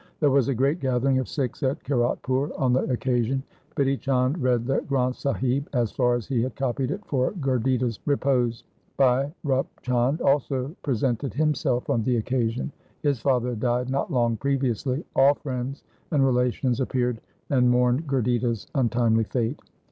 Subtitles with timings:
[0.19, 3.43] There was a great gathering of Sikhs at Kiratpur on the occasion.
[3.75, 7.99] Bidhi Chand read the Granth Sahib as far as he had copied it for Gurditta's
[8.07, 8.63] repose.
[8.97, 12.71] Bhai Rup Chand also presented himself on the occasion.
[13.03, 15.05] His father had died not long previously.
[15.15, 17.21] All friends and relations appeared
[17.51, 19.59] and mourned Gurditta's un timely fate.